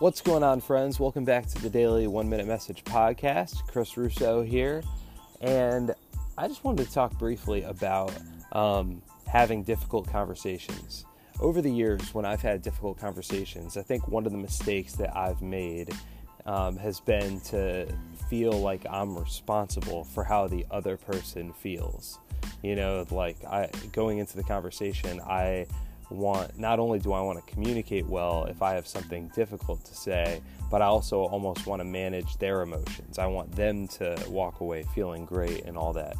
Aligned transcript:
What's 0.00 0.20
going 0.20 0.44
on, 0.44 0.60
friends? 0.60 1.00
Welcome 1.00 1.24
back 1.24 1.48
to 1.48 1.60
the 1.60 1.68
Daily 1.68 2.06
One 2.06 2.28
Minute 2.28 2.46
Message 2.46 2.84
Podcast. 2.84 3.66
Chris 3.66 3.96
Russo 3.96 4.42
here. 4.42 4.84
And 5.40 5.92
I 6.36 6.46
just 6.46 6.62
wanted 6.62 6.86
to 6.86 6.92
talk 6.92 7.18
briefly 7.18 7.64
about 7.64 8.12
um, 8.52 9.02
having 9.26 9.64
difficult 9.64 10.06
conversations. 10.08 11.04
Over 11.40 11.60
the 11.60 11.70
years, 11.70 12.14
when 12.14 12.24
I've 12.24 12.40
had 12.40 12.62
difficult 12.62 13.00
conversations, 13.00 13.76
I 13.76 13.82
think 13.82 14.06
one 14.06 14.24
of 14.24 14.30
the 14.30 14.38
mistakes 14.38 14.94
that 14.94 15.16
I've 15.16 15.42
made 15.42 15.92
um, 16.46 16.76
has 16.76 17.00
been 17.00 17.40
to 17.46 17.92
feel 18.30 18.52
like 18.52 18.86
I'm 18.88 19.18
responsible 19.18 20.04
for 20.04 20.22
how 20.22 20.46
the 20.46 20.64
other 20.70 20.96
person 20.96 21.52
feels. 21.52 22.20
You 22.62 22.76
know, 22.76 23.04
like 23.10 23.44
I 23.44 23.68
going 23.90 24.18
into 24.18 24.36
the 24.36 24.44
conversation, 24.44 25.20
I 25.22 25.66
want 26.10 26.58
not 26.58 26.78
only 26.78 26.98
do 26.98 27.12
I 27.12 27.20
want 27.20 27.44
to 27.44 27.52
communicate 27.52 28.06
well 28.06 28.44
if 28.44 28.62
I 28.62 28.74
have 28.74 28.86
something 28.86 29.28
difficult 29.34 29.84
to 29.84 29.94
say, 29.94 30.40
but 30.70 30.82
I 30.82 30.86
also 30.86 31.22
almost 31.22 31.66
want 31.66 31.80
to 31.80 31.84
manage 31.84 32.36
their 32.38 32.62
emotions. 32.62 33.18
I 33.18 33.26
want 33.26 33.52
them 33.52 33.88
to 33.88 34.16
walk 34.28 34.60
away 34.60 34.84
feeling 34.94 35.24
great 35.24 35.64
and 35.64 35.76
all 35.76 35.92
that. 35.94 36.16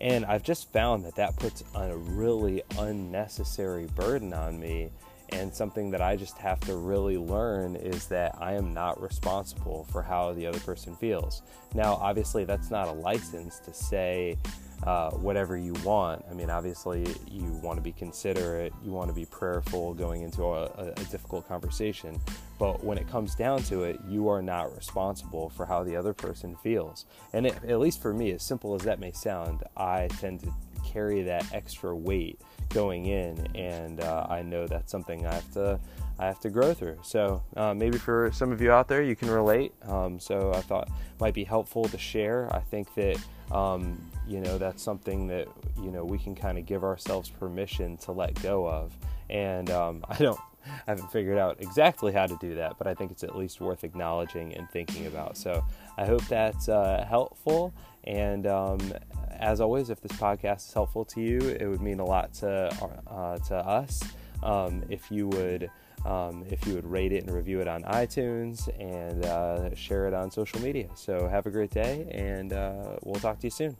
And 0.00 0.24
I've 0.24 0.42
just 0.42 0.72
found 0.72 1.04
that 1.04 1.14
that 1.16 1.36
puts 1.36 1.62
a 1.74 1.94
really 1.94 2.62
unnecessary 2.78 3.86
burden 3.94 4.32
on 4.32 4.58
me. 4.58 4.90
And 5.32 5.54
something 5.54 5.92
that 5.92 6.00
I 6.00 6.16
just 6.16 6.38
have 6.38 6.58
to 6.60 6.76
really 6.76 7.16
learn 7.16 7.76
is 7.76 8.06
that 8.06 8.34
I 8.40 8.54
am 8.54 8.74
not 8.74 9.00
responsible 9.00 9.86
for 9.92 10.02
how 10.02 10.32
the 10.32 10.44
other 10.46 10.58
person 10.58 10.96
feels. 10.96 11.42
Now, 11.72 11.94
obviously, 11.94 12.44
that's 12.44 12.70
not 12.70 12.88
a 12.88 12.92
license 12.92 13.60
to 13.60 13.72
say, 13.72 14.38
uh, 14.84 15.10
whatever 15.10 15.56
you 15.56 15.74
want. 15.84 16.24
I 16.30 16.34
mean, 16.34 16.48
obviously, 16.48 17.06
you 17.30 17.52
want 17.62 17.76
to 17.76 17.82
be 17.82 17.92
considerate, 17.92 18.72
you 18.82 18.92
want 18.92 19.08
to 19.08 19.14
be 19.14 19.26
prayerful 19.26 19.94
going 19.94 20.22
into 20.22 20.44
a, 20.44 20.64
a, 20.96 21.04
difficult 21.10 21.46
conversation. 21.46 22.18
But 22.58 22.82
when 22.82 22.96
it 22.96 23.08
comes 23.08 23.34
down 23.34 23.62
to 23.64 23.84
it, 23.84 23.98
you 24.08 24.28
are 24.28 24.40
not 24.40 24.74
responsible 24.74 25.50
for 25.50 25.66
how 25.66 25.84
the 25.84 25.96
other 25.96 26.14
person 26.14 26.56
feels. 26.62 27.04
And 27.32 27.46
it, 27.46 27.56
at 27.68 27.78
least 27.78 28.00
for 28.00 28.14
me, 28.14 28.32
as 28.32 28.42
simple 28.42 28.74
as 28.74 28.82
that 28.82 29.00
may 29.00 29.12
sound, 29.12 29.64
I 29.76 30.08
tend 30.18 30.40
to 30.40 30.52
carry 30.84 31.22
that 31.22 31.52
extra 31.52 31.94
weight 31.94 32.40
going 32.70 33.06
in, 33.06 33.46
and 33.54 34.00
uh, 34.00 34.26
I 34.28 34.42
know 34.42 34.66
that's 34.66 34.90
something 34.90 35.26
I 35.26 35.34
have 35.34 35.52
to 35.52 35.80
I 36.18 36.26
have 36.26 36.40
to 36.40 36.50
grow 36.50 36.74
through. 36.74 36.98
So 37.02 37.42
uh, 37.56 37.72
maybe 37.72 37.96
for 37.96 38.30
some 38.32 38.52
of 38.52 38.60
you 38.60 38.70
out 38.70 38.88
there, 38.88 39.02
you 39.02 39.16
can 39.16 39.30
relate. 39.30 39.72
Um, 39.88 40.20
so 40.20 40.52
I 40.54 40.60
thought 40.60 40.90
might 41.18 41.32
be 41.32 41.44
helpful 41.44 41.84
to 41.84 41.96
share. 41.96 42.54
I 42.54 42.60
think 42.60 42.94
that 42.94 43.18
um, 43.50 43.98
you 44.26 44.40
know 44.40 44.58
that's 44.58 44.82
something 44.82 45.26
that 45.28 45.48
you 45.82 45.90
know 45.90 46.04
we 46.04 46.18
can 46.18 46.34
kind 46.34 46.58
of 46.58 46.66
give 46.66 46.84
ourselves 46.84 47.28
permission 47.28 47.96
to 47.98 48.12
let 48.12 48.40
go 48.42 48.66
of. 48.66 48.96
And 49.28 49.70
um, 49.70 50.04
I 50.08 50.16
don't 50.16 50.40
I 50.66 50.90
haven't 50.90 51.10
figured 51.10 51.38
out 51.38 51.56
exactly 51.60 52.12
how 52.12 52.26
to 52.26 52.36
do 52.40 52.54
that, 52.56 52.76
but 52.78 52.86
I 52.86 52.94
think 52.94 53.10
it's 53.10 53.24
at 53.24 53.36
least 53.36 53.60
worth 53.60 53.84
acknowledging 53.84 54.54
and 54.54 54.68
thinking 54.70 55.06
about. 55.06 55.36
So 55.36 55.64
I 55.96 56.04
hope 56.04 56.26
that's 56.26 56.68
uh, 56.68 57.04
helpful. 57.08 57.72
And 58.04 58.46
um, 58.46 58.92
as 59.30 59.60
always, 59.60 59.90
if 59.90 60.00
this 60.00 60.12
podcast 60.12 60.68
is 60.68 60.72
helpful 60.72 61.04
to 61.06 61.20
you, 61.20 61.38
it 61.38 61.66
would 61.66 61.80
mean 61.80 62.00
a 62.00 62.04
lot 62.04 62.32
to 62.34 62.68
uh, 63.06 63.38
to 63.38 63.56
us 63.56 64.02
um, 64.42 64.82
if 64.88 65.10
you 65.10 65.28
would. 65.28 65.70
Um, 66.06 66.46
if 66.48 66.66
you 66.66 66.72
would 66.76 66.86
rate 66.86 67.12
it 67.12 67.24
and 67.24 67.30
review 67.30 67.60
it 67.60 67.68
on 67.68 67.82
iTunes 67.82 68.70
and 68.80 69.22
uh, 69.26 69.74
share 69.74 70.08
it 70.08 70.14
on 70.14 70.30
social 70.30 70.58
media. 70.62 70.88
So, 70.94 71.28
have 71.28 71.44
a 71.44 71.50
great 71.50 71.68
day, 71.68 72.08
and 72.10 72.54
uh, 72.54 72.96
we'll 73.02 73.20
talk 73.20 73.38
to 73.40 73.46
you 73.48 73.50
soon. 73.50 73.76